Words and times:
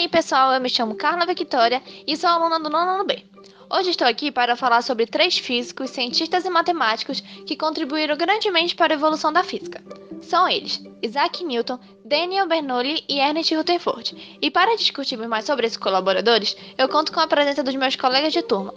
aí, 0.00 0.08
pessoal, 0.08 0.52
eu 0.54 0.60
me 0.60 0.70
chamo 0.70 0.94
Carla 0.94 1.26
Victoria 1.26 1.82
e 2.06 2.16
sou 2.16 2.30
aluna 2.30 2.58
do 2.58 2.70
nono 2.70 2.92
ano 2.92 3.04
B. 3.04 3.22
Hoje 3.70 3.90
estou 3.90 4.08
aqui 4.08 4.32
para 4.32 4.56
falar 4.56 4.80
sobre 4.80 5.04
três 5.04 5.36
físicos, 5.36 5.90
cientistas 5.90 6.46
e 6.46 6.50
matemáticos 6.50 7.20
que 7.20 7.54
contribuíram 7.54 8.16
grandemente 8.16 8.74
para 8.74 8.94
a 8.94 8.96
evolução 8.96 9.30
da 9.30 9.44
física. 9.44 9.82
São 10.22 10.48
eles 10.48 10.82
Isaac 11.02 11.44
Newton, 11.44 11.78
Daniel 12.02 12.48
Bernoulli 12.48 13.04
e 13.08 13.20
Ernest 13.20 13.54
Rutherford. 13.54 14.38
E 14.40 14.50
para 14.50 14.74
discutirmos 14.74 15.28
mais 15.28 15.44
sobre 15.44 15.66
esses 15.66 15.76
colaboradores, 15.76 16.56
eu 16.78 16.88
conto 16.88 17.12
com 17.12 17.20
a 17.20 17.26
presença 17.26 17.62
dos 17.62 17.74
meus 17.74 17.94
colegas 17.94 18.32
de 18.32 18.40
turma, 18.40 18.72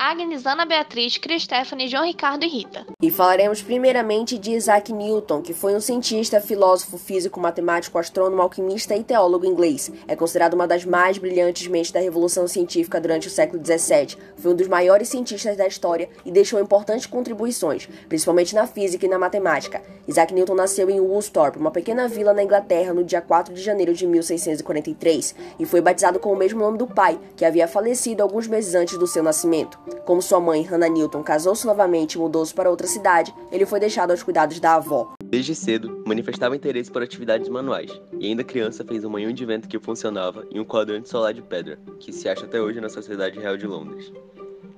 Agnes, 0.00 0.46
Ana 0.46 0.64
Beatriz, 0.64 1.18
Cristéfane, 1.18 1.88
João 1.88 2.04
Ricardo 2.04 2.44
e 2.44 2.48
Rita. 2.48 2.86
E 3.02 3.10
falaremos 3.10 3.60
primeiramente 3.60 4.38
de 4.38 4.52
Isaac 4.52 4.92
Newton, 4.92 5.42
que 5.42 5.52
foi 5.52 5.74
um 5.74 5.80
cientista, 5.80 6.40
filósofo, 6.40 6.96
físico, 6.96 7.40
matemático, 7.40 7.98
astrônomo, 7.98 8.40
alquimista 8.40 8.94
e 8.94 9.02
teólogo 9.02 9.44
inglês. 9.44 9.90
É 10.06 10.14
considerado 10.14 10.54
uma 10.54 10.68
das 10.68 10.84
mais 10.84 11.18
brilhantes 11.18 11.66
mentes 11.66 11.90
da 11.90 11.98
revolução 11.98 12.46
científica 12.46 13.00
durante 13.00 13.26
o 13.26 13.30
século 13.30 13.60
XVII. 13.60 14.16
Foi 14.36 14.52
um 14.52 14.54
dos 14.54 14.68
maiores 14.68 15.08
cientistas 15.08 15.56
da 15.56 15.66
história 15.66 16.08
e 16.24 16.30
deixou 16.30 16.60
importantes 16.60 17.04
contribuições, 17.04 17.88
principalmente 18.08 18.54
na 18.54 18.68
física 18.68 19.04
e 19.04 19.08
na 19.08 19.18
matemática. 19.18 19.82
Isaac 20.06 20.32
Newton 20.32 20.54
nasceu 20.54 20.88
em 20.88 21.00
Woolsthorpe, 21.00 21.58
uma 21.58 21.72
pequena 21.72 22.06
vila 22.06 22.32
na 22.32 22.44
Inglaterra, 22.44 22.94
no 22.94 23.02
dia 23.02 23.20
4 23.20 23.52
de 23.52 23.60
janeiro 23.60 23.92
de 23.92 24.06
1643, 24.06 25.34
e 25.58 25.66
foi 25.66 25.80
batizado 25.80 26.20
com 26.20 26.32
o 26.32 26.36
mesmo 26.36 26.60
nome 26.60 26.78
do 26.78 26.86
pai, 26.86 27.18
que 27.36 27.44
havia 27.44 27.66
falecido 27.66 28.22
alguns 28.22 28.46
meses 28.46 28.76
antes 28.76 28.96
do 28.96 29.06
seu 29.06 29.24
nascimento. 29.24 29.87
Como 30.04 30.22
sua 30.22 30.40
mãe, 30.40 30.62
Hannah 30.62 30.88
Newton, 30.88 31.22
casou-se 31.22 31.66
novamente 31.66 32.14
e 32.14 32.18
mudou-se 32.18 32.54
para 32.54 32.70
outra 32.70 32.86
cidade, 32.86 33.34
ele 33.52 33.66
foi 33.66 33.78
deixado 33.78 34.10
aos 34.10 34.22
cuidados 34.22 34.58
da 34.58 34.74
avó. 34.74 35.12
Desde 35.24 35.54
cedo, 35.54 36.02
manifestava 36.06 36.56
interesse 36.56 36.90
por 36.90 37.02
atividades 37.02 37.48
manuais, 37.48 37.90
e 38.18 38.26
ainda 38.26 38.42
criança 38.42 38.84
fez 38.84 39.04
um 39.04 39.10
manhã 39.10 39.32
de 39.32 39.44
vento 39.44 39.68
que 39.68 39.78
funcionava 39.78 40.46
em 40.50 40.58
um 40.58 40.64
quadrante 40.64 41.08
solar 41.08 41.34
de 41.34 41.42
pedra, 41.42 41.78
que 42.00 42.12
se 42.12 42.28
acha 42.28 42.46
até 42.46 42.60
hoje 42.60 42.80
na 42.80 42.88
Sociedade 42.88 43.38
Real 43.38 43.56
de 43.56 43.66
Londres. 43.66 44.12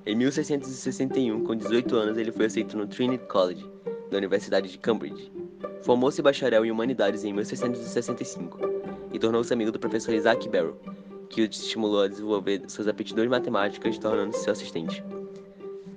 Em 0.05 0.15
1661, 0.15 1.43
com 1.43 1.55
18 1.55 1.95
anos, 1.95 2.17
ele 2.17 2.31
foi 2.31 2.47
aceito 2.47 2.77
no 2.77 2.87
Trinity 2.87 3.23
College, 3.25 3.69
da 4.09 4.17
Universidade 4.17 4.69
de 4.69 4.77
Cambridge. 4.77 5.31
Formou-se 5.83 6.21
bacharel 6.21 6.65
em 6.65 6.71
Humanidades 6.71 7.23
em 7.23 7.31
1665 7.33 8.59
e 9.13 9.19
tornou-se 9.19 9.53
amigo 9.53 9.71
do 9.71 9.79
professor 9.79 10.13
Isaac 10.13 10.47
Barrow, 10.49 10.75
que 11.31 11.41
o 11.41 11.45
estimulou 11.45 12.03
a 12.03 12.07
desenvolver 12.07 12.61
suas 12.67 12.87
aptidões 12.87 13.29
matemáticas, 13.29 13.97
tornando-se 13.97 14.43
seu 14.43 14.53
assistente. 14.53 15.03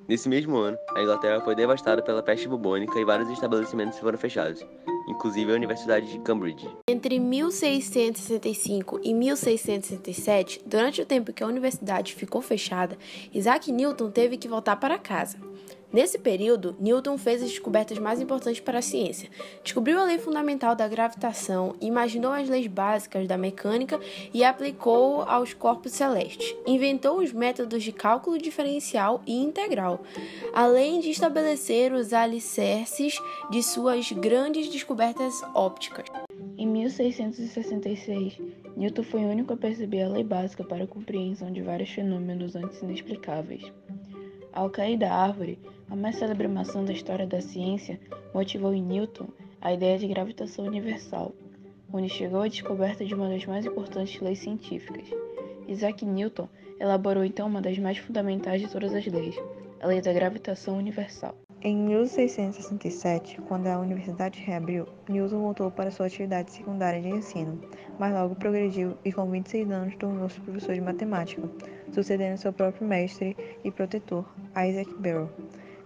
Nesse 0.07 0.29
mesmo 0.29 0.57
ano, 0.59 0.77
a 0.95 1.03
Inglaterra 1.03 1.41
foi 1.41 1.55
devastada 1.55 2.03
pela 2.03 2.23
peste 2.23 2.47
bubônica 2.47 2.99
e 2.99 3.05
vários 3.05 3.31
estabelecimentos 3.31 3.99
foram 3.99 4.19
fechados, 4.19 4.65
inclusive 5.09 5.51
a 5.51 5.55
Universidade 5.55 6.13
de 6.13 6.19
Cambridge. 6.19 6.69
Entre 6.87 7.19
1665 7.19 9.01
e 9.03 9.15
1667, 9.15 10.61
durante 10.67 11.01
o 11.01 11.07
tempo 11.07 11.33
que 11.33 11.43
a 11.43 11.47
universidade 11.47 12.15
ficou 12.15 12.43
fechada, 12.43 12.99
Isaac 13.33 13.73
Newton 13.73 14.11
teve 14.11 14.37
que 14.37 14.47
voltar 14.47 14.77
para 14.77 14.99
casa. 14.99 15.39
Nesse 15.95 16.19
período, 16.19 16.75
Newton 16.81 17.17
fez 17.17 17.41
as 17.41 17.51
descobertas 17.51 17.99
mais 17.99 18.21
importantes 18.21 18.59
para 18.59 18.81
a 18.81 18.83
ciência. 18.83 19.31
Descobriu 19.63 20.01
a 20.01 20.05
lei 20.05 20.19
fundamental 20.19 20.75
da 20.75 20.89
gravitação, 20.89 21.77
imaginou 21.81 22.33
as 22.33 22.49
leis 22.49 22.67
básicas 22.67 23.29
da 23.29 23.39
mecânica 23.39 24.01
e 24.33 24.43
aplicou 24.43 25.23
aos 25.23 25.55
corpos 25.55 25.93
celestes. 25.93 26.53
Inventou 26.67 27.21
os 27.21 27.33
métodos 27.33 27.81
de 27.81 27.93
cálculo 27.93 28.37
diferencial 28.39 29.23
e 29.25 29.41
integral, 29.41 30.03
além 30.53 30.99
de 30.99 31.11
estabelecer 31.11 31.93
os 31.93 32.13
alicerces 32.13 33.17
de 33.49 33.63
suas 33.63 34.11
grandes 34.11 34.69
descobertas 34.69 35.45
ópticas. 35.55 36.07
Em 36.59 36.67
1666, 36.67 38.41
Newton 38.77 39.05
foi 39.05 39.21
o 39.21 39.29
único 39.29 39.53
a 39.53 39.57
perceber 39.57 40.03
a 40.03 40.09
lei 40.09 40.25
básica 40.25 40.65
para 40.65 40.83
a 40.83 40.89
compreensão 40.89 41.53
de 41.53 41.63
vários 41.63 41.91
fenômenos 41.91 42.57
antes 42.57 42.83
inexplicáveis. 42.83 43.73
Ao 44.55 44.71
cair 44.71 44.97
da 44.97 45.13
árvore, 45.13 45.59
a 45.91 45.97
mais 45.97 46.17
célebre 46.17 46.49
maçã 46.49 46.85
da 46.85 46.93
história 46.93 47.27
da 47.27 47.41
ciência 47.41 48.01
motivou 48.33 48.73
em 48.73 48.83
Newton 48.83 49.29
a 49.61 49.73
ideia 49.73 49.99
de 49.99 50.09
gravitação 50.09 50.65
universal, 50.65 51.33
onde 51.93 52.09
chegou 52.09 52.41
à 52.41 52.49
descoberta 52.49 53.05
de 53.05 53.15
uma 53.15 53.29
das 53.29 53.47
mais 53.47 53.65
importantes 53.65 54.21
leis 54.21 54.39
científicas. 54.39 55.09
Isaac 55.69 56.05
Newton 56.05 56.49
elaborou 56.81 57.25
então 57.25 57.47
uma 57.47 57.63
das 57.63 57.79
mais 57.79 57.99
fundamentais 57.99 58.61
de 58.61 58.69
todas 58.69 58.93
as 58.95 59.07
leis, 59.07 59.37
a 59.81 59.87
lei 59.87 60.01
da 60.01 60.13
gravitação 60.13 60.77
universal. 60.77 61.35
Em 61.63 61.75
1667, 61.75 63.41
quando 63.43 63.69
a 63.69 63.79
universidade 63.79 64.39
reabriu, 64.41 64.87
Newton 65.09 65.41
voltou 65.41 65.71
para 65.71 65.91
sua 65.91 66.07
atividade 66.07 66.51
secundária 66.51 67.01
de 67.01 67.09
ensino, 67.09 67.59
mas 67.99 68.13
logo 68.13 68.35
progrediu 68.35 68.99
e 69.03 69.11
com 69.11 69.31
26 69.31 69.71
anos 69.71 69.97
tornou-se 69.97 70.39
professor 70.41 70.75
de 70.75 70.83
matemática, 70.83 71.49
sucedendo 71.91 72.37
seu 72.37 72.53
próprio 72.53 72.87
mestre 72.87 73.35
e 73.65 73.71
protetor, 73.71 74.27
Isaac 74.55 74.95
Barrow. 74.99 75.31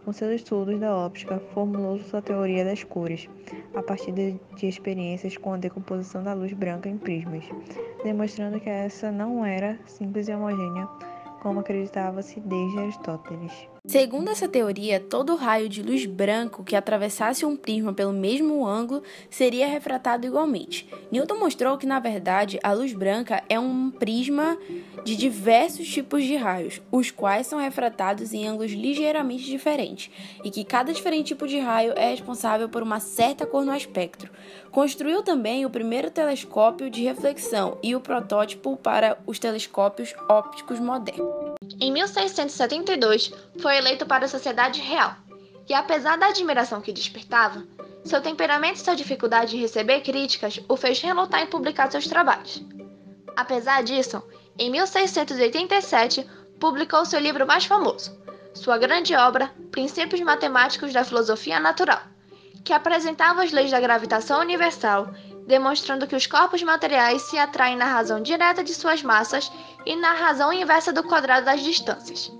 Com 0.08 0.12
seus 0.14 0.36
estudos 0.36 0.80
da 0.80 0.96
óptica, 0.96 1.38
formulou 1.52 1.98
sua 1.98 2.22
teoria 2.22 2.64
das 2.64 2.82
cores, 2.82 3.28
a 3.74 3.82
partir 3.82 4.10
de, 4.12 4.40
de 4.56 4.66
experiências 4.66 5.36
com 5.36 5.52
a 5.52 5.58
decomposição 5.58 6.24
da 6.24 6.32
luz 6.32 6.50
branca 6.54 6.88
em 6.88 6.96
prismas, 6.96 7.44
demonstrando 8.02 8.58
que 8.58 8.70
essa 8.70 9.12
não 9.12 9.44
era 9.44 9.78
simples 9.84 10.26
e 10.26 10.32
homogênea, 10.32 10.88
como 11.42 11.60
acreditava-se 11.60 12.40
desde 12.40 12.78
Aristóteles. 12.78 13.68
Segundo 13.88 14.28
essa 14.28 14.46
teoria, 14.46 15.00
todo 15.00 15.34
raio 15.34 15.66
de 15.66 15.82
luz 15.82 16.04
branco 16.04 16.62
que 16.62 16.76
atravessasse 16.76 17.46
um 17.46 17.56
prisma 17.56 17.90
pelo 17.90 18.12
mesmo 18.12 18.66
ângulo 18.66 19.02
seria 19.30 19.66
refratado 19.66 20.26
igualmente. 20.26 20.86
Newton 21.10 21.38
mostrou 21.38 21.78
que, 21.78 21.86
na 21.86 21.98
verdade, 21.98 22.60
a 22.62 22.74
luz 22.74 22.92
branca 22.92 23.42
é 23.48 23.58
um 23.58 23.90
prisma 23.90 24.58
de 25.06 25.16
diversos 25.16 25.88
tipos 25.88 26.22
de 26.22 26.36
raios, 26.36 26.82
os 26.92 27.10
quais 27.10 27.46
são 27.46 27.58
refratados 27.58 28.34
em 28.34 28.46
ângulos 28.46 28.72
ligeiramente 28.72 29.46
diferentes, 29.46 30.10
e 30.44 30.50
que 30.50 30.64
cada 30.64 30.92
diferente 30.92 31.28
tipo 31.28 31.46
de 31.46 31.58
raio 31.58 31.94
é 31.96 32.10
responsável 32.10 32.68
por 32.68 32.82
uma 32.82 33.00
certa 33.00 33.46
cor 33.46 33.64
no 33.64 33.74
espectro. 33.74 34.30
Construiu 34.70 35.22
também 35.22 35.64
o 35.64 35.70
primeiro 35.70 36.10
telescópio 36.10 36.90
de 36.90 37.04
reflexão 37.04 37.78
e 37.82 37.96
o 37.96 38.02
protótipo 38.02 38.76
para 38.76 39.16
os 39.26 39.38
telescópios 39.38 40.14
ópticos 40.28 40.78
modernos. 40.78 41.47
Em 41.80 41.92
1672, 41.92 43.32
foi 43.60 43.76
eleito 43.76 44.06
para 44.06 44.24
a 44.24 44.28
Sociedade 44.28 44.80
Real, 44.80 45.14
e 45.68 45.74
apesar 45.74 46.16
da 46.16 46.28
admiração 46.28 46.80
que 46.80 46.92
despertava, 46.92 47.64
seu 48.04 48.20
temperamento 48.20 48.76
e 48.76 48.80
sua 48.80 48.94
dificuldade 48.94 49.50
de 49.52 49.58
receber 49.58 50.00
críticas 50.00 50.60
o 50.68 50.76
fez 50.76 51.00
relutar 51.00 51.42
em 51.42 51.46
publicar 51.46 51.90
seus 51.90 52.06
trabalhos. 52.06 52.62
Apesar 53.36 53.82
disso, 53.82 54.22
em 54.58 54.70
1687, 54.70 56.26
publicou 56.58 57.04
seu 57.04 57.20
livro 57.20 57.46
mais 57.46 57.64
famoso, 57.64 58.18
sua 58.54 58.78
grande 58.78 59.14
obra 59.14 59.52
Princípios 59.70 60.20
Matemáticos 60.22 60.92
da 60.92 61.04
Filosofia 61.04 61.60
Natural, 61.60 62.00
que 62.64 62.72
apresentava 62.72 63.44
as 63.44 63.52
leis 63.52 63.70
da 63.70 63.78
gravitação 63.78 64.40
universal 64.40 65.08
demonstrando 65.48 66.06
que 66.06 66.14
os 66.14 66.26
corpos 66.26 66.62
materiais 66.62 67.22
se 67.22 67.38
atraem 67.38 67.74
na 67.74 67.86
razão 67.86 68.20
direta 68.20 68.62
de 68.62 68.74
suas 68.74 69.02
massas 69.02 69.50
e 69.86 69.96
na 69.96 70.12
razão 70.12 70.52
inversa 70.52 70.92
do 70.92 71.02
quadrado 71.02 71.46
das 71.46 71.62
distâncias. 71.62 72.30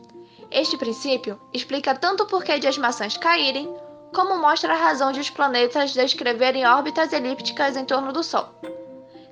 Este 0.50 0.76
princípio 0.76 1.41
explica 1.52 1.94
tanto 1.94 2.24
o 2.24 2.26
porquê 2.26 2.58
de 2.58 2.69
as 2.69 2.76
maçãs 2.76 3.16
caírem, 3.16 3.74
como 4.14 4.38
mostra 4.38 4.74
a 4.74 4.76
razão 4.76 5.10
de 5.10 5.20
os 5.20 5.30
planetas 5.30 5.94
descreverem 5.94 6.66
órbitas 6.66 7.10
elípticas 7.12 7.78
em 7.78 7.84
torno 7.86 8.12
do 8.12 8.22
Sol. 8.22 8.46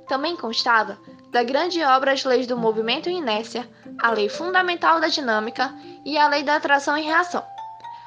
Também 0.08 0.36
constava 0.36 0.98
da 1.30 1.42
grande 1.42 1.82
obra 1.82 2.12
As 2.12 2.24
Leis 2.24 2.46
do 2.46 2.56
Movimento 2.56 3.10
e 3.10 3.14
Inércia, 3.14 3.68
a 4.00 4.10
Lei 4.10 4.30
Fundamental 4.30 5.00
da 5.00 5.08
Dinâmica 5.08 5.74
e 6.02 6.16
a 6.16 6.28
Lei 6.28 6.42
da 6.42 6.56
Atração 6.56 6.96
e 6.96 7.02
Reação, 7.02 7.44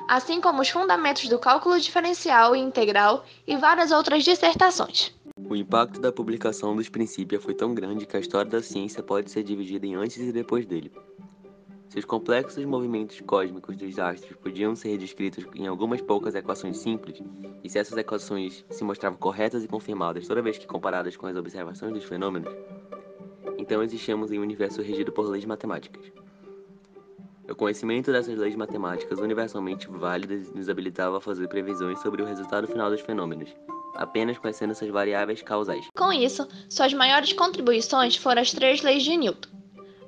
assim 0.08 0.42
como 0.42 0.64
os 0.64 0.70
fundamentos 0.70 1.30
do 1.30 1.38
cálculo 1.38 1.80
diferencial 1.80 2.56
e 2.56 2.60
integral 2.60 3.24
e 3.46 3.56
várias 3.56 3.92
outras 3.92 4.24
dissertações. 4.24 5.14
O 5.50 5.56
impacto 5.56 6.00
da 6.00 6.12
publicação 6.12 6.76
dos 6.76 6.90
Princípios 6.90 7.44
foi 7.44 7.56
tão 7.56 7.74
grande 7.74 8.06
que 8.06 8.16
a 8.16 8.20
história 8.20 8.52
da 8.52 8.62
ciência 8.62 9.02
pode 9.02 9.32
ser 9.32 9.42
dividida 9.42 9.84
em 9.84 9.96
antes 9.96 10.18
e 10.20 10.32
depois 10.32 10.64
dele. 10.64 10.92
Se 11.88 11.98
os 11.98 12.06
complexos 12.06 12.64
movimentos 12.66 13.20
cósmicos 13.22 13.76
dos 13.76 13.98
astros 13.98 14.38
podiam 14.38 14.76
ser 14.76 14.96
descritos 15.00 15.48
em 15.56 15.66
algumas 15.66 16.02
poucas 16.02 16.36
equações 16.36 16.78
simples, 16.78 17.20
e 17.64 17.68
se 17.68 17.80
essas 17.80 17.98
equações 17.98 18.64
se 18.70 18.84
mostravam 18.84 19.18
corretas 19.18 19.64
e 19.64 19.68
confirmadas 19.68 20.28
toda 20.28 20.40
vez 20.40 20.60
que 20.60 20.68
comparadas 20.68 21.18
com 21.18 21.26
as 21.26 21.36
observações 21.36 21.94
dos 21.94 22.04
fenômenos, 22.04 22.54
então 23.58 23.82
existíamos 23.82 24.32
em 24.32 24.38
um 24.38 24.44
universo 24.44 24.84
regido 24.84 25.12
por 25.12 25.28
leis 25.28 25.46
matemáticas. 25.46 26.12
O 27.50 27.56
conhecimento 27.56 28.12
dessas 28.12 28.38
leis 28.38 28.56
matemáticas 28.56 29.18
universalmente 29.18 29.90
válidas 29.90 30.54
nos 30.54 30.70
habilitava 30.70 31.18
a 31.18 31.22
fazer 31.22 31.48
previsões 31.48 32.00
sobre 32.02 32.22
o 32.22 32.26
resultado 32.26 32.68
final 32.68 32.92
dos 32.92 33.02
fenômenos, 33.02 33.50
apenas 33.96 34.38
conhecendo 34.38 34.72
essas 34.72 34.90
variáveis 34.90 35.42
causais. 35.42 35.86
Com 35.98 36.12
isso, 36.12 36.48
suas 36.70 36.94
maiores 36.94 37.34
contribuições 37.34 38.16
foram 38.16 38.42
as 38.42 38.52
três 38.52 38.82
leis 38.82 39.04
de 39.04 39.16
Newton. 39.16 39.50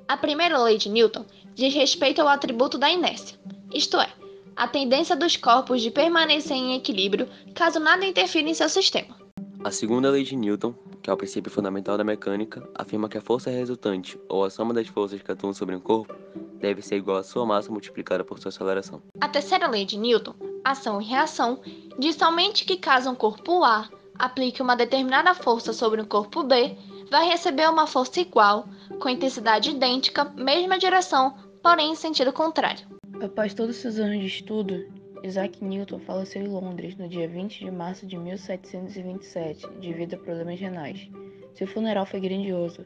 A 0.08 0.16
primeira 0.16 0.62
lei 0.62 0.78
de 0.78 0.88
Newton 0.88 1.24
diz 1.54 1.74
respeito 1.74 2.20
ao 2.20 2.28
atributo 2.28 2.78
da 2.78 2.90
inércia, 2.90 3.38
isto 3.72 3.98
é, 3.98 4.08
a 4.56 4.68
tendência 4.68 5.16
dos 5.16 5.36
corpos 5.36 5.80
de 5.80 5.90
permanecer 5.90 6.56
em 6.56 6.74
equilíbrio 6.74 7.28
caso 7.54 7.78
nada 7.78 8.04
interfira 8.04 8.48
em 8.48 8.54
seu 8.54 8.68
sistema. 8.68 9.16
A 9.64 9.70
segunda 9.70 10.10
lei 10.10 10.24
de 10.24 10.36
Newton 10.36 10.74
que 11.02 11.10
é 11.10 11.12
o 11.12 11.16
princípio 11.16 11.50
fundamental 11.50 11.98
da 11.98 12.04
mecânica, 12.04 12.66
afirma 12.74 13.08
que 13.08 13.18
a 13.18 13.20
força 13.20 13.50
resultante, 13.50 14.18
ou 14.28 14.44
a 14.44 14.50
soma 14.50 14.72
das 14.72 14.86
forças 14.86 15.20
que 15.20 15.32
atuam 15.32 15.52
sobre 15.52 15.74
um 15.74 15.80
corpo, 15.80 16.14
deve 16.60 16.80
ser 16.80 16.96
igual 16.96 17.16
à 17.16 17.22
sua 17.24 17.44
massa 17.44 17.72
multiplicada 17.72 18.22
por 18.22 18.38
sua 18.38 18.50
aceleração. 18.50 19.02
A 19.20 19.28
terceira 19.28 19.68
lei 19.68 19.84
de 19.84 19.98
Newton, 19.98 20.34
ação 20.64 21.00
e 21.00 21.04
reação, 21.04 21.60
diz 21.98 22.16
somente 22.16 22.64
que 22.64 22.76
caso 22.76 23.10
um 23.10 23.14
corpo 23.14 23.62
A 23.64 23.88
aplique 24.18 24.62
uma 24.62 24.76
determinada 24.76 25.34
força 25.34 25.72
sobre 25.72 26.00
um 26.00 26.04
corpo 26.04 26.42
B, 26.42 26.76
vai 27.10 27.28
receber 27.28 27.68
uma 27.68 27.86
força 27.86 28.20
igual, 28.20 28.66
com 29.00 29.08
intensidade 29.08 29.70
idêntica, 29.70 30.24
mesma 30.24 30.78
direção, 30.78 31.34
porém 31.62 31.92
em 31.92 31.96
sentido 31.96 32.32
contrário. 32.32 32.86
Após 33.22 33.54
todos 33.54 33.76
seus 33.76 33.98
anos 33.98 34.20
de 34.20 34.26
estudo, 34.26 34.86
Isaac 35.22 35.62
Newton 35.64 36.00
faleceu 36.00 36.42
em 36.42 36.48
Londres 36.48 36.96
no 36.96 37.08
dia 37.08 37.28
20 37.28 37.64
de 37.64 37.70
março 37.70 38.06
de 38.06 38.16
1727, 38.16 39.68
devido 39.80 40.14
a 40.14 40.18
problemas 40.18 40.58
renais. 40.58 41.08
Seu 41.54 41.66
funeral 41.66 42.06
foi 42.06 42.20
grandioso. 42.20 42.84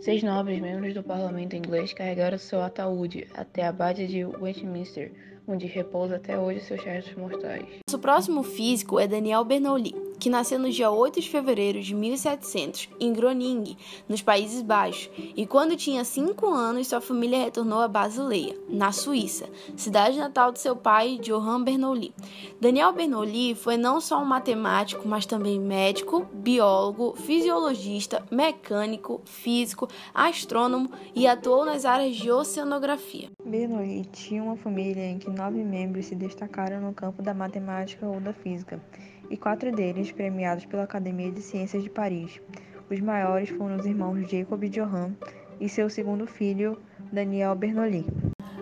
Seis 0.00 0.22
nobres 0.22 0.60
membros 0.60 0.94
do 0.94 1.02
parlamento 1.02 1.56
inglês 1.56 1.92
carregaram 1.92 2.38
seu 2.38 2.60
ataúde 2.60 3.26
até 3.34 3.64
a 3.64 3.70
abade 3.70 4.06
de 4.06 4.24
Westminster, 4.24 5.12
onde 5.48 5.66
repousa 5.66 6.16
até 6.16 6.38
hoje 6.38 6.60
seus 6.60 6.82
restos 6.82 7.14
mortais. 7.16 7.64
Nosso 7.88 7.98
próximo 7.98 8.42
físico 8.42 9.00
é 9.00 9.06
Daniel 9.06 9.44
Bernoulli 9.44 10.07
que 10.18 10.28
nasceu 10.28 10.58
no 10.58 10.70
dia 10.70 10.90
8 10.90 11.20
de 11.20 11.28
fevereiro 11.28 11.80
de 11.80 11.94
1700 11.94 12.88
em 13.00 13.12
Groningen, 13.12 13.76
nos 14.08 14.20
Países 14.20 14.62
Baixos, 14.62 15.10
e 15.36 15.46
quando 15.46 15.76
tinha 15.76 16.04
5 16.04 16.46
anos 16.46 16.88
sua 16.88 17.00
família 17.00 17.38
retornou 17.44 17.80
a 17.80 17.88
Basileia, 17.88 18.56
na 18.68 18.92
Suíça, 18.92 19.48
cidade 19.76 20.18
natal 20.18 20.52
de 20.52 20.60
seu 20.60 20.74
pai, 20.74 21.18
Johann 21.22 21.62
Bernoulli. 21.62 22.12
Daniel 22.60 22.92
Bernoulli 22.92 23.54
foi 23.54 23.76
não 23.76 24.00
só 24.00 24.20
um 24.20 24.24
matemático, 24.24 25.06
mas 25.06 25.26
também 25.26 25.60
médico, 25.60 26.26
biólogo, 26.32 27.14
fisiologista, 27.16 28.22
mecânico, 28.30 29.20
físico, 29.24 29.88
astrônomo 30.12 30.90
e 31.14 31.26
atuou 31.26 31.64
nas 31.64 31.84
áreas 31.84 32.16
de 32.16 32.30
oceanografia. 32.30 33.30
Bernoulli 33.44 34.04
tinha 34.06 34.42
uma 34.42 34.56
família 34.56 35.04
em 35.04 35.18
que 35.18 35.30
nove 35.30 35.62
membros 35.62 36.06
se 36.06 36.14
destacaram 36.14 36.80
no 36.80 36.92
campo 36.92 37.22
da 37.22 37.34
matemática 37.34 38.06
ou 38.06 38.20
da 38.20 38.32
física 38.32 38.80
e 39.30 39.36
quatro 39.36 39.70
deles 39.72 40.07
premiados 40.12 40.64
pela 40.66 40.84
Academia 40.84 41.30
de 41.30 41.42
Ciências 41.42 41.82
de 41.82 41.90
Paris. 41.90 42.40
Os 42.90 43.00
maiores 43.00 43.50
foram 43.50 43.76
os 43.76 43.86
irmãos 43.86 44.30
Jacob 44.30 44.62
Johann 44.68 45.14
e 45.60 45.68
seu 45.68 45.90
segundo 45.90 46.26
filho, 46.26 46.80
Daniel 47.12 47.54
Bernoulli. 47.54 48.06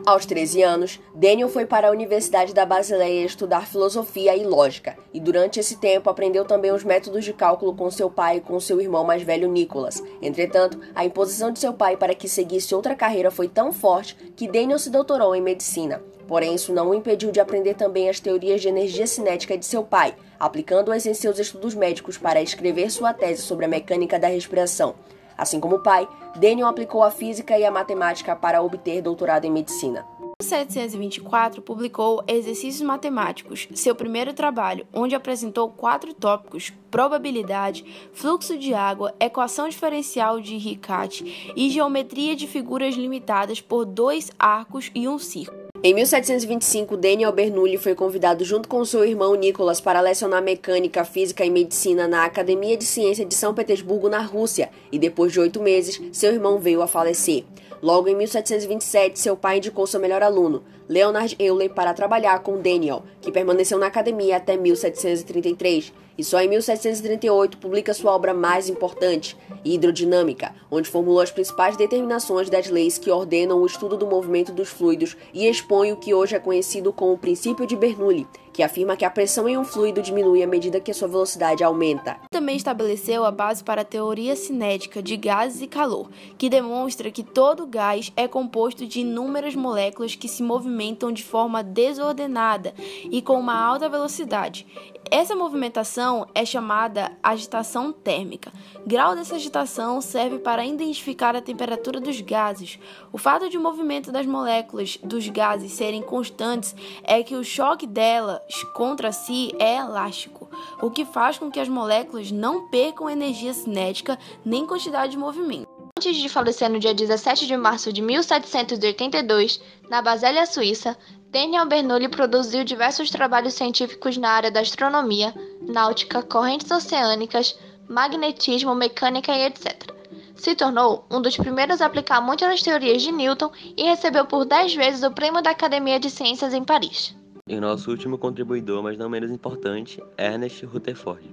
Aos 0.07 0.25
13 0.25 0.63
anos, 0.63 1.01
Daniel 1.13 1.49
foi 1.49 1.67
para 1.67 1.89
a 1.89 1.91
Universidade 1.91 2.55
da 2.55 2.65
Basileia 2.65 3.25
estudar 3.25 3.67
filosofia 3.67 4.37
e 4.37 4.45
lógica, 4.45 4.97
e 5.13 5.19
durante 5.19 5.59
esse 5.59 5.79
tempo 5.79 6.09
aprendeu 6.09 6.45
também 6.45 6.71
os 6.71 6.85
métodos 6.85 7.25
de 7.25 7.33
cálculo 7.33 7.75
com 7.75 7.91
seu 7.91 8.09
pai 8.09 8.37
e 8.37 8.41
com 8.41 8.61
seu 8.61 8.81
irmão 8.81 9.03
mais 9.03 9.25
velho 9.25 9.51
Nicholas. 9.51 10.01
Entretanto, 10.23 10.79
a 10.95 11.05
imposição 11.05 11.51
de 11.51 11.59
seu 11.59 11.75
pai 11.75 11.97
para 11.97 12.15
que 12.15 12.29
seguisse 12.29 12.73
outra 12.73 12.95
carreira 12.95 13.33
foi 13.33 13.49
tão 13.49 13.73
forte 13.73 14.15
que 14.37 14.47
Daniel 14.47 14.79
se 14.79 14.91
doutorou 14.91 15.35
em 15.35 15.43
medicina. 15.43 16.01
Porém, 16.29 16.55
isso 16.55 16.73
não 16.73 16.91
o 16.91 16.95
impediu 16.95 17.33
de 17.33 17.41
aprender 17.41 17.75
também 17.75 18.09
as 18.09 18.21
teorias 18.21 18.61
de 18.61 18.69
energia 18.69 19.09
cinética 19.09 19.59
de 19.59 19.67
seu 19.67 19.83
pai, 19.83 20.15
aplicando-as 20.39 21.05
em 21.05 21.15
seus 21.15 21.41
estudos 21.41 21.75
médicos 21.75 22.17
para 22.17 22.41
escrever 22.41 22.93
sua 22.93 23.13
tese 23.13 23.43
sobre 23.43 23.65
a 23.65 23.69
mecânica 23.69 24.21
da 24.21 24.29
respiração. 24.29 24.95
Assim 25.37 25.61
como 25.61 25.77
o 25.77 25.83
pai, 25.83 26.09
Daniel 26.37 26.69
aplicou 26.69 27.03
a 27.03 27.11
física 27.11 27.59
e 27.59 27.65
a 27.65 27.71
matemática 27.71 28.35
para 28.35 28.63
obter 28.63 29.03
doutorado 29.03 29.45
em 29.45 29.51
medicina. 29.51 30.07
Em 30.21 30.45
1724, 30.45 31.63
publicou 31.63 32.23
Exercícios 32.29 32.87
Matemáticos, 32.87 33.69
seu 33.75 33.95
primeiro 33.95 34.35
trabalho, 34.35 34.87
onde 34.93 35.15
apresentou 35.15 35.71
quatro 35.71 36.13
tópicos: 36.13 36.73
probabilidade, 36.91 38.11
fluxo 38.13 38.59
de 38.59 38.75
água, 38.75 39.15
equação 39.19 39.69
diferencial 39.69 40.41
de 40.41 40.57
Riccati 40.57 41.53
e 41.57 41.71
geometria 41.71 42.37
de 42.37 42.47
figuras 42.47 42.95
limitadas 42.95 43.61
por 43.61 43.85
dois 43.85 44.31
arcos 44.39 44.91
e 44.95 45.09
um 45.09 45.19
círculo. 45.19 45.66
Em 45.83 45.93
1725, 45.95 46.97
Daniel 46.97 47.33
Bernoulli 47.33 47.77
foi 47.77 47.95
convidado 47.95 48.45
junto 48.45 48.67
com 48.67 48.85
seu 48.85 49.05
irmão 49.05 49.35
Nicholas 49.35 49.81
para 49.81 50.01
lecionar 50.01 50.43
mecânica, 50.43 51.05
física 51.05 51.45
e 51.45 51.51
medicina 51.51 52.09
na 52.09 52.25
Academia 52.25 52.77
de 52.77 52.85
Ciência 52.85 53.27
de 53.27 53.35
São 53.35 53.55
Petersburgo, 53.55 54.09
na 54.09 54.21
Rússia, 54.21 54.71
e 54.91 54.99
depois 54.99 55.33
de 55.33 55.39
oito 55.39 55.61
meses, 55.61 56.01
seu 56.13 56.33
irmão 56.33 56.59
veio 56.59 56.81
a 56.81 56.87
falecer. 56.87 57.45
Logo 57.83 58.09
em 58.09 58.17
1727, 58.17 59.19
seu 59.19 59.37
pai 59.37 59.59
indicou 59.59 59.87
seu 59.87 60.01
melhor 60.01 60.23
aluno, 60.23 60.65
Leonard 60.89 61.37
Euler, 61.39 61.71
para 61.71 61.93
trabalhar 61.93 62.39
com 62.41 62.61
Daniel, 62.61 63.03
que 63.21 63.33
permaneceu 63.33 63.79
na 63.79 63.87
academia 63.87 64.37
até 64.37 64.57
1733 64.57 65.93
e 66.19 66.25
só 66.25 66.41
em 66.41 66.49
1738 66.49 67.59
publica 67.59 67.93
sua 67.93 68.13
obra 68.13 68.33
mais 68.33 68.69
importante, 68.69 69.37
Hidrodinâmica, 69.65 70.55
onde 70.71 70.89
formulou 70.89 71.21
as 71.21 71.31
principais 71.31 71.77
determinações 71.77 72.49
das 72.49 72.69
leis 72.69 72.97
que 72.99 73.11
ordenam 73.11 73.61
o 73.61 73.67
estudo 73.67 73.97
do 73.97 74.07
movimento 74.07 74.53
dos 74.53 74.69
fluidos 74.69 75.17
e 75.35 75.47
expõe 75.47 75.93
o 75.93 75.97
que 75.97 76.15
hoje 76.15 76.35
é 76.35 76.39
conhecido 76.39 76.93
como 76.93 77.13
o 77.13 77.19
princípio 77.19 77.67
de 77.67 77.77
Bernoulli, 77.77 78.27
que 78.57 78.63
afirma 78.63 78.97
que 78.97 79.05
a 79.05 79.11
pressão 79.11 79.47
em 79.47 79.59
um 79.59 79.65
fluido 79.67 80.01
diminui 80.01 80.43
à 80.43 80.47
medida 80.47 80.81
que 80.81 80.95
sua 80.95 81.07
velocidade 81.07 81.63
aumenta. 81.63 82.17
Também 82.31 82.57
estabeleceu 82.57 83.27
a 83.27 83.31
base 83.31 83.63
para 83.63 83.83
a 83.83 83.85
teoria 83.85 84.35
cinética 84.35 85.03
de 85.03 85.15
gases 85.15 85.61
e 85.61 85.67
calor, 85.67 86.09
que 86.39 86.49
demonstra 86.49 87.11
que 87.11 87.23
todo 87.23 87.67
gás 87.67 88.11
é 88.17 88.27
composto 88.27 88.87
de 88.87 89.01
inúmeras 89.01 89.55
moléculas 89.55 90.15
que 90.15 90.27
se 90.27 90.43
movimentam 90.43 91.13
de 91.13 91.23
forma 91.23 91.63
desordenada 91.63 92.73
e 93.11 93.21
com 93.21 93.39
uma 93.39 93.63
alta 93.63 93.91
velocidade. 93.91 94.67
Essa 95.09 95.37
movimentação 95.37 96.27
é 96.35 96.45
chamada 96.45 97.13
agitação 97.23 97.93
térmica. 97.93 98.53
Grau 98.85 99.15
dessa 99.15 99.37
agitação 99.37 100.01
serve 100.01 100.39
para 100.39 100.67
identificar 100.67 101.37
a 101.37 101.43
temperatura 101.43 102.01
dos 102.01 102.21
gases. 102.21 102.79
O 103.13 103.19
fato 103.19 103.49
de 103.49 103.57
o 103.57 103.63
movimento 103.63 104.11
das 104.11 104.27
moléculas 104.27 104.99
dos 105.05 105.29
gases 105.29 105.73
serem 105.73 106.03
constantes 106.03 106.75
é 107.05 107.23
que 107.23 107.37
o 107.37 107.45
choque 107.45 107.87
delas 107.87 108.41
contra 108.75 109.13
si 109.13 109.55
é 109.59 109.77
elástico, 109.77 110.49
o 110.81 110.91
que 110.91 111.05
faz 111.05 111.39
com 111.39 111.51
que 111.51 111.61
as 111.61 111.69
moléculas 111.69 112.31
não 112.31 112.69
percam 112.69 113.11
energia 113.11 113.53
cinética 113.53 114.19
nem 114.45 114.67
quantidade 114.67 115.13
de 115.13 115.19
movimento. 115.19 115.69
Antes 115.99 116.17
de 116.17 116.29
falecer 116.29 116.69
no 116.69 116.79
dia 116.79 116.93
17 116.93 117.47
de 117.47 117.57
março 117.57 117.93
de 117.93 118.03
1782, 118.03 119.61
na 119.89 120.03
Basélia 120.03 120.45
Suíça, 120.45 120.97
Daniel 121.31 121.67
Bernoulli 121.67 122.09
produziu 122.09 122.65
diversos 122.65 123.11
trabalhos 123.11 123.55
científicos 123.55 124.17
na 124.17 124.31
área 124.31 124.51
da 124.51 124.61
astronomia, 124.61 125.35
náutica, 125.63 126.23
correntes 126.23 126.71
oceânicas, 126.71 127.59
magnetismo, 127.89 128.75
mecânica 128.75 129.33
e 129.33 129.47
etc. 129.47 129.91
Se 130.35 130.55
tornou 130.55 131.07
um 131.11 131.21
dos 131.21 131.37
primeiros 131.37 131.81
a 131.81 131.87
aplicar 131.87 132.21
muitas 132.21 132.49
das 132.49 132.63
teorias 132.63 133.03
de 133.03 133.11
Newton 133.11 133.51
e 133.77 133.85
recebeu 133.85 134.27
por 134.27 134.45
10 134.45 134.75
vezes 134.75 135.03
o 135.03 135.11
prêmio 135.11 135.43
da 135.43 135.51
Academia 135.51 135.99
de 135.99 136.11
Ciências 136.11 136.53
em 136.53 136.63
Paris. 136.63 137.17
E 137.49 137.61
nosso 137.61 137.93
último 137.93 138.19
contribuidor, 138.19 138.83
mas 138.83 138.99
não 138.99 139.09
menos 139.09 139.31
importante, 139.31 140.03
Ernest 140.19 140.67
Rutherford. 140.67 141.33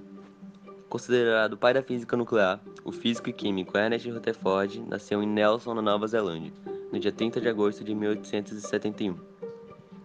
Considerado 0.88 1.54
o 1.54 1.56
pai 1.56 1.74
da 1.74 1.82
física 1.82 2.16
nuclear, 2.16 2.60
o 2.84 2.92
físico 2.92 3.30
e 3.30 3.32
químico 3.32 3.76
Ernest 3.76 4.08
Rutherford 4.08 4.80
nasceu 4.82 5.20
em 5.20 5.26
Nelson, 5.26 5.74
na 5.74 5.82
Nova 5.82 6.06
Zelândia, 6.06 6.52
no 6.92 7.00
dia 7.00 7.10
30 7.10 7.40
de 7.40 7.48
agosto 7.48 7.82
de 7.82 7.92
1871. 7.96 9.16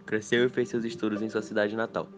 Cresceu 0.04 0.44
e 0.44 0.48
fez 0.48 0.68
seus 0.68 0.82
estudos 0.82 1.22
em 1.22 1.28
sua 1.28 1.42
cidade 1.42 1.76
natal. 1.76 2.08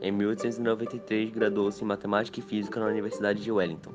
Em 0.00 0.10
1893, 0.10 1.28
graduou-se 1.28 1.84
em 1.84 1.86
Matemática 1.86 2.40
e 2.40 2.42
Física 2.42 2.80
na 2.80 2.86
Universidade 2.86 3.42
de 3.42 3.52
Wellington. 3.52 3.92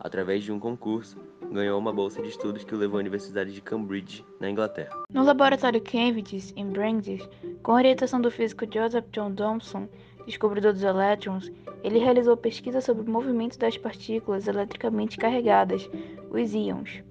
Através 0.00 0.42
de 0.42 0.50
um 0.50 0.58
concurso, 0.58 1.18
ganhou 1.52 1.78
uma 1.78 1.92
bolsa 1.92 2.22
de 2.22 2.28
estudos 2.28 2.64
que 2.64 2.74
o 2.74 2.78
levou 2.78 2.98
à 2.98 3.00
Universidade 3.00 3.52
de 3.52 3.60
Cambridge, 3.60 4.24
na 4.40 4.50
Inglaterra. 4.50 5.02
No 5.10 5.24
laboratório 5.24 5.80
Cambridge, 5.80 6.52
em 6.56 6.66
Brandis, 6.66 7.28
com 7.62 7.72
a 7.72 7.76
orientação 7.76 8.20
do 8.20 8.30
físico 8.30 8.66
Joseph 8.72 9.06
John 9.12 9.34
Thomson, 9.34 9.88
descobridor 10.26 10.72
dos 10.72 10.82
elétrons, 10.82 11.50
ele 11.82 11.98
realizou 11.98 12.36
pesquisa 12.36 12.80
sobre 12.80 13.08
o 13.08 13.10
movimento 13.10 13.58
das 13.58 13.76
partículas 13.76 14.46
eletricamente 14.46 15.16
carregadas, 15.16 15.88
os 16.30 16.54
íons. 16.54 17.02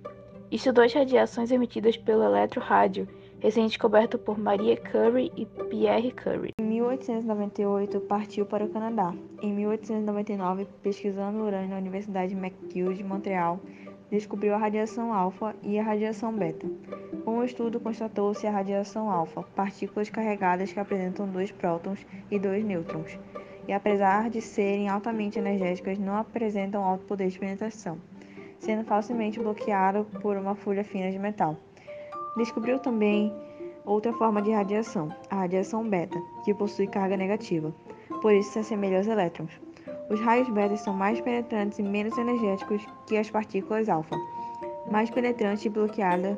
Estudou 0.51 0.83
as 0.83 0.93
radiações 0.93 1.51
emitidas 1.51 1.97
pelo 1.97 2.23
eletrorádio 2.23 3.07
recém-descoberto 3.43 4.17
por 4.17 4.39
Maria 4.39 4.77
Curie 4.77 5.29
e 5.35 5.45
Pierre 5.45 6.13
Curie. 6.13 6.53
Em 6.57 6.63
1898, 6.63 7.99
partiu 7.99 8.45
para 8.45 8.63
o 8.63 8.69
Canadá. 8.69 9.13
Em 9.41 9.51
1899, 9.51 10.65
pesquisando 10.81 11.39
urânio 11.39 11.71
na 11.71 11.77
Universidade 11.77 12.33
McGill 12.33 12.93
de 12.93 13.03
Montreal, 13.03 13.59
descobriu 14.13 14.53
a 14.53 14.57
radiação 14.59 15.11
alfa 15.11 15.55
e 15.63 15.79
a 15.79 15.83
radiação 15.83 16.31
beta. 16.31 16.67
Com 17.25 17.39
o 17.39 17.43
estudo, 17.43 17.79
constatou-se 17.79 18.45
a 18.45 18.51
radiação 18.51 19.09
alfa, 19.09 19.41
partículas 19.55 20.07
carregadas 20.07 20.71
que 20.71 20.79
apresentam 20.79 21.27
dois 21.27 21.51
prótons 21.51 22.05
e 22.29 22.37
dois 22.37 22.63
nêutrons, 22.63 23.17
e 23.67 23.73
apesar 23.73 24.29
de 24.29 24.39
serem 24.39 24.87
altamente 24.87 25.39
energéticas, 25.39 25.97
não 25.97 26.15
apresentam 26.15 26.83
alto 26.83 27.05
poder 27.05 27.29
de 27.29 27.39
penetração, 27.39 27.97
sendo 28.59 28.85
facilmente 28.85 29.39
bloqueado 29.39 30.05
por 30.21 30.37
uma 30.37 30.53
folha 30.53 30.83
fina 30.83 31.09
de 31.09 31.17
metal. 31.17 31.57
Descobriu 32.37 32.77
também 32.77 33.33
outra 33.83 34.13
forma 34.13 34.43
de 34.43 34.51
radiação, 34.51 35.11
a 35.27 35.37
radiação 35.37 35.89
beta, 35.89 36.21
que 36.45 36.53
possui 36.53 36.85
carga 36.85 37.17
negativa, 37.17 37.73
por 38.21 38.31
isso 38.31 38.51
se 38.51 38.59
assemelha 38.59 38.99
aos 38.99 39.07
elétrons. 39.07 39.59
Os 40.13 40.19
raios 40.19 40.47
beta 40.47 40.77
são 40.77 40.93
mais 40.93 41.19
penetrantes 41.19 41.79
e 41.79 41.81
menos 41.81 42.15
energéticos 42.19 42.85
que 43.07 43.17
as 43.17 43.31
partículas 43.31 43.89
alfa, 43.89 44.15
mais 44.91 45.09
penetrante 45.09 45.65
e 45.65 45.71
bloqueada 45.71 46.37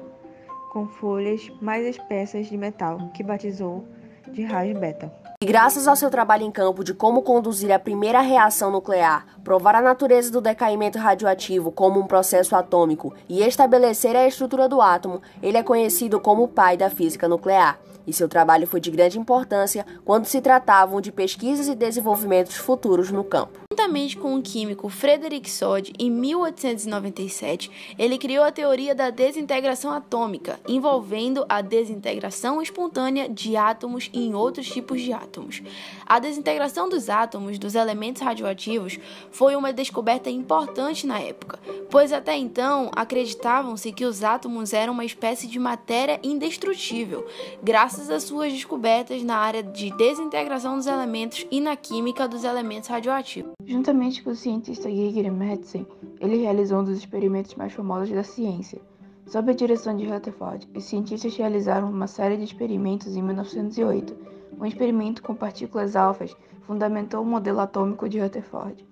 com 0.72 0.88
folhas 0.88 1.52
mais 1.62 1.86
espessas 1.86 2.48
de 2.48 2.58
metal, 2.58 3.12
que 3.14 3.22
batizou 3.22 3.86
de 4.32 4.44
raios 4.46 4.80
beta. 4.80 5.12
E 5.42 5.46
graças 5.46 5.90
ao 5.90 5.96
seu 5.98 6.10
trabalho 6.10 6.44
em 6.46 6.52
campo 6.52 6.86
de 6.86 6.94
como 6.94 7.22
conduzir 7.22 7.70
a 7.70 7.78
primeira 7.78 8.22
reação 8.22 8.72
nuclear, 8.72 9.26
provar 9.44 9.76
a 9.76 9.82
natureza 9.82 10.32
do 10.32 10.40
decaimento 10.40 10.98
radioativo 10.98 11.70
como 11.70 12.00
um 12.00 12.08
processo 12.08 12.56
atômico 12.56 13.14
e 13.28 13.44
estabelecer 13.44 14.16
a 14.16 14.26
estrutura 14.26 14.70
do 14.70 14.82
átomo, 14.82 15.22
ele 15.44 15.58
é 15.58 15.64
conhecido 15.64 16.18
como 16.22 16.44
o 16.44 16.48
pai 16.48 16.78
da 16.78 16.90
física 16.90 17.28
nuclear. 17.28 17.78
E 18.08 18.14
seu 18.14 18.30
trabalho 18.30 18.68
foi 18.68 18.80
de 18.80 18.90
grande 18.90 19.20
importância 19.20 19.86
quando 20.06 20.28
se 20.28 20.40
tratavam 20.40 21.02
de 21.02 21.12
pesquisas 21.12 21.68
e 21.68 21.76
desenvolvimentos 21.76 22.56
futuros 22.56 23.12
no 23.12 23.24
campo. 23.24 23.65
Juntamente 23.76 24.16
com 24.16 24.38
o 24.38 24.42
químico 24.42 24.88
Frederick 24.88 25.52
Soddy, 25.52 25.92
em 26.00 26.10
1897, 26.10 27.70
ele 28.00 28.18
criou 28.18 28.46
a 28.46 28.52
teoria 28.52 28.96
da 28.96 29.10
desintegração 29.10 29.92
atômica, 29.92 30.58
envolvendo 30.66 31.46
a 31.50 31.60
desintegração 31.60 32.62
espontânea 32.62 33.28
de 33.28 33.58
átomos 33.58 34.10
em 34.14 34.34
outros 34.34 34.66
tipos 34.66 35.02
de 35.02 35.12
átomos. 35.12 35.62
A 36.06 36.20
desintegração 36.20 36.88
dos 36.88 37.10
átomos 37.10 37.60
dos 37.60 37.76
elementos 37.76 38.22
radioativos 38.22 38.98
foi 39.30 39.58
uma 39.58 39.74
descoberta 39.74 40.30
importante 40.30 41.06
na 41.06 41.20
época, 41.20 41.60
pois 41.90 42.14
até 42.14 42.38
então 42.38 42.90
acreditavam-se 42.96 43.92
que 43.92 44.06
os 44.06 44.24
átomos 44.24 44.72
eram 44.72 44.94
uma 44.94 45.04
espécie 45.04 45.48
de 45.48 45.60
matéria 45.60 46.18
indestrutível, 46.24 47.28
graças 47.62 48.10
às 48.10 48.24
suas 48.24 48.54
descobertas 48.54 49.22
na 49.22 49.36
área 49.36 49.62
de 49.62 49.92
desintegração 49.98 50.78
dos 50.78 50.88
elementos 50.88 51.46
e 51.52 51.60
na 51.60 51.76
química 51.76 52.26
dos 52.26 52.46
elementos 52.46 52.88
radioativos. 52.88 53.65
Juntamente 53.68 54.22
com 54.22 54.30
o 54.30 54.36
cientista 54.36 54.88
Gregory 54.88 55.32
Madsen, 55.32 55.88
ele 56.20 56.38
realizou 56.38 56.82
um 56.82 56.84
dos 56.84 57.00
experimentos 57.00 57.56
mais 57.56 57.74
famosos 57.74 58.14
da 58.14 58.24
ciência. 58.24 58.80
Sob 59.26 59.52
a 59.52 59.56
direção 59.56 59.98
de 59.98 60.06
Rutherford, 60.06 60.70
os 60.76 60.84
cientistas 60.84 61.36
realizaram 61.36 61.90
uma 61.90 62.06
série 62.06 62.38
de 62.38 62.44
experimentos 62.44 63.16
em 63.16 63.24
1908. 63.24 64.16
Um 64.60 64.66
experimento 64.68 65.24
com 65.24 65.34
partículas 65.34 65.96
alfas 65.96 66.38
fundamentou 66.62 67.24
o 67.24 67.26
modelo 67.26 67.60
atômico 67.60 68.08
de 68.08 68.20
Rutherford. 68.20 68.86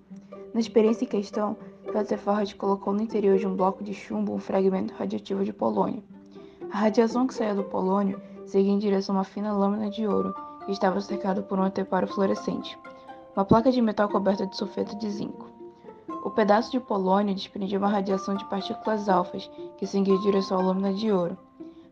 Na 0.52 0.58
experiência 0.58 1.04
em 1.04 1.08
questão, 1.08 1.56
Rutherford 1.86 2.56
colocou 2.56 2.92
no 2.92 3.02
interior 3.02 3.38
de 3.38 3.46
um 3.46 3.54
bloco 3.54 3.84
de 3.84 3.94
chumbo 3.94 4.34
um 4.34 4.38
fragmento 4.38 4.92
radioativo 4.94 5.44
de 5.44 5.52
polônio. 5.52 6.02
A 6.72 6.78
radiação 6.78 7.28
que 7.28 7.34
saía 7.34 7.54
do 7.54 7.62
polônio 7.62 8.20
seguia 8.44 8.72
em 8.72 8.78
direção 8.80 9.14
a 9.14 9.18
uma 9.18 9.24
fina 9.24 9.52
lâmina 9.52 9.88
de 9.88 10.04
ouro 10.04 10.34
e 10.66 10.72
estava 10.72 11.00
cercada 11.00 11.42
por 11.42 11.60
um 11.60 11.62
anteparo 11.62 12.08
fluorescente 12.08 12.76
uma 13.36 13.44
placa 13.44 13.70
de 13.72 13.82
metal 13.82 14.08
coberta 14.08 14.46
de 14.46 14.56
sulfeto 14.56 14.96
de 14.96 15.10
zinco. 15.10 15.50
O 16.24 16.30
pedaço 16.30 16.70
de 16.70 16.78
polônio 16.78 17.34
desprendia 17.34 17.78
uma 17.78 17.88
radiação 17.88 18.36
de 18.36 18.44
partículas 18.48 19.08
alfas 19.08 19.50
que 19.76 19.86
seguia 19.86 20.14
em 20.14 20.20
direção 20.20 20.58
à 20.58 20.62
lâmina 20.62 20.92
de 20.92 21.10
ouro. 21.10 21.36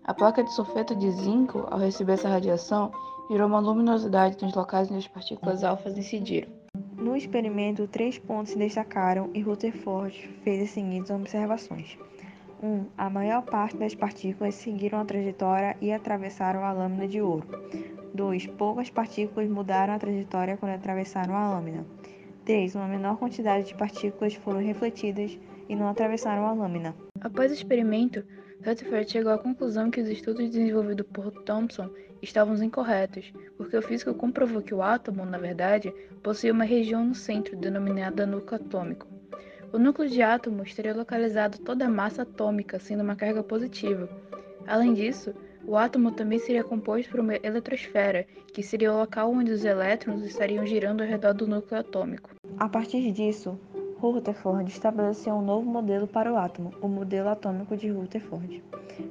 A 0.04 0.14
placa 0.14 0.42
de 0.42 0.52
sulfeto 0.52 0.94
de 0.94 1.10
zinco, 1.10 1.66
ao 1.70 1.78
receber 1.78 2.12
essa 2.12 2.28
radiação, 2.28 2.92
gerou 3.28 3.48
uma 3.48 3.58
luminosidade 3.58 4.42
nos 4.42 4.54
locais 4.54 4.88
onde 4.88 4.98
as 4.98 5.08
partículas 5.08 5.64
alfas 5.64 5.98
incidiram. 5.98 6.48
No 6.96 7.16
experimento, 7.16 7.88
três 7.88 8.18
pontos 8.18 8.52
se 8.52 8.58
destacaram 8.58 9.28
e 9.34 9.40
Rutherford 9.40 10.30
fez 10.44 10.62
as 10.62 10.70
seguintes 10.70 11.10
observações. 11.10 11.98
1. 12.62 12.66
Um, 12.66 12.86
a 12.96 13.10
maior 13.10 13.42
parte 13.42 13.76
das 13.76 13.94
partículas 13.94 14.54
seguiram 14.54 15.00
a 15.00 15.04
trajetória 15.04 15.76
e 15.80 15.92
atravessaram 15.92 16.64
a 16.64 16.72
lâmina 16.72 17.08
de 17.08 17.20
ouro. 17.20 17.46
2. 18.14 18.46
Poucas 18.48 18.90
partículas 18.90 19.48
mudaram 19.48 19.94
a 19.94 19.98
trajetória 19.98 20.56
quando 20.56 20.72
atravessaram 20.72 21.34
a 21.36 21.50
lâmina. 21.50 21.86
3. 22.44 22.74
Uma 22.74 22.88
menor 22.88 23.18
quantidade 23.18 23.66
de 23.66 23.74
partículas 23.74 24.34
foram 24.34 24.60
refletidas 24.60 25.38
e 25.68 25.76
não 25.76 25.88
atravessaram 25.88 26.46
a 26.46 26.52
lâmina. 26.52 26.94
Após 27.20 27.50
o 27.50 27.54
experimento, 27.54 28.24
Rutherford 28.64 29.10
chegou 29.10 29.32
à 29.32 29.38
conclusão 29.38 29.90
que 29.90 30.00
os 30.00 30.08
estudos 30.08 30.50
desenvolvidos 30.50 31.06
por 31.12 31.30
Thomson 31.42 31.88
estavam 32.20 32.54
incorretos, 32.62 33.32
porque 33.56 33.76
o 33.76 33.82
físico 33.82 34.14
comprovou 34.14 34.62
que 34.62 34.74
o 34.74 34.82
átomo, 34.82 35.24
na 35.24 35.38
verdade, 35.38 35.92
possuía 36.22 36.52
uma 36.52 36.64
região 36.64 37.04
no 37.04 37.14
centro 37.14 37.56
denominada 37.56 38.24
núcleo 38.24 38.60
atômico. 38.60 39.06
O 39.72 39.78
núcleo 39.78 40.08
de 40.08 40.22
átomo 40.22 40.62
estaria 40.62 40.94
localizado 40.94 41.58
toda 41.58 41.86
a 41.86 41.90
massa 41.90 42.22
atômica, 42.22 42.78
sendo 42.78 43.02
uma 43.02 43.16
carga 43.16 43.42
positiva. 43.42 44.08
Além 44.66 44.94
disso, 44.94 45.34
o 45.66 45.76
átomo 45.76 46.10
também 46.10 46.38
seria 46.38 46.64
composto 46.64 47.10
por 47.10 47.20
uma 47.20 47.36
eletrosfera, 47.36 48.26
que 48.52 48.62
seria 48.62 48.92
o 48.92 48.98
local 48.98 49.30
onde 49.30 49.52
os 49.52 49.64
elétrons 49.64 50.22
estariam 50.22 50.66
girando 50.66 51.02
ao 51.02 51.06
redor 51.06 51.32
do 51.32 51.46
núcleo 51.46 51.80
atômico. 51.80 52.30
A 52.58 52.68
partir 52.68 53.12
disso, 53.12 53.58
Rutherford 53.98 54.68
estabeleceu 54.68 55.34
um 55.34 55.42
novo 55.42 55.64
modelo 55.64 56.08
para 56.08 56.32
o 56.32 56.36
átomo, 56.36 56.72
o 56.82 56.88
modelo 56.88 57.28
atômico 57.28 57.76
de 57.76 57.88
Rutherford, 57.88 58.62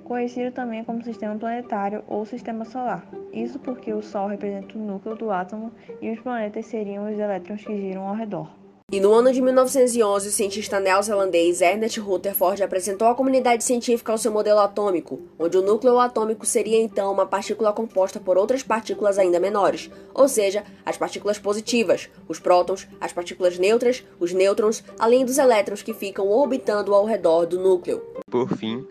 conhecido 0.03 0.51
também 0.51 0.84
como 0.84 1.03
sistema 1.03 1.36
planetário 1.36 2.03
ou 2.08 2.25
sistema 2.25 2.65
solar. 2.65 3.08
Isso 3.31 3.58
porque 3.58 3.93
o 3.93 4.01
Sol 4.01 4.27
representa 4.27 4.77
o 4.77 4.81
núcleo 4.81 5.15
do 5.15 5.31
átomo 5.31 5.72
e 6.01 6.12
os 6.12 6.20
planetas 6.20 6.65
seriam 6.65 7.10
os 7.10 7.17
elétrons 7.17 7.63
que 7.63 7.77
giram 7.77 8.08
ao 8.08 8.15
redor. 8.15 8.61
E 8.91 9.00
no 9.00 9.13
ano 9.13 9.31
de 9.31 9.41
1911, 9.41 10.27
o 10.27 10.31
cientista 10.31 10.77
neozelandês 10.77 11.62
Ernest 11.62 11.98
Rutherford 11.98 12.62
apresentou 12.62 13.07
à 13.07 13.15
comunidade 13.15 13.63
científica 13.63 14.13
o 14.13 14.17
seu 14.17 14.33
modelo 14.33 14.60
atômico, 14.60 15.21
onde 15.39 15.57
o 15.57 15.62
núcleo 15.62 15.98
atômico 15.98 16.45
seria 16.45 16.77
então 16.77 17.10
uma 17.10 17.25
partícula 17.25 17.71
composta 17.71 18.19
por 18.19 18.38
outras 18.38 18.63
partículas 18.63 19.17
ainda 19.17 19.39
menores, 19.39 19.89
ou 20.13 20.27
seja, 20.27 20.65
as 20.86 20.98
partículas 20.98 21.39
positivas, 21.39 22.10
os 22.27 22.38
prótons, 22.38 22.86
as 23.00 23.13
partículas 23.13 23.57
neutras, 23.57 24.03
os 24.19 24.33
nêutrons, 24.33 24.83
além 25.00 25.24
dos 25.24 25.38
elétrons 25.38 25.81
que 25.81 25.93
ficam 25.93 26.27
orbitando 26.27 26.93
ao 26.93 27.05
redor 27.05 27.45
do 27.45 27.62
núcleo. 27.62 28.01
Por 28.29 28.50
fim, 28.57 28.86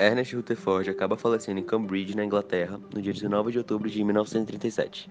Ernest 0.00 0.34
Rutherford 0.34 0.90
acaba 0.90 1.16
falecendo 1.16 1.60
em 1.60 1.64
Cambridge, 1.64 2.16
na 2.16 2.24
Inglaterra, 2.24 2.80
no 2.92 3.00
dia 3.00 3.12
19 3.12 3.52
de 3.52 3.58
outubro 3.58 3.88
de 3.88 4.02
1937. 4.02 5.08